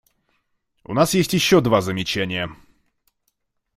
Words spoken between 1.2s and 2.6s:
еще два замечания.